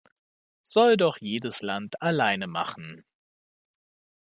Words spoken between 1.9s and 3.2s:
alleine machen.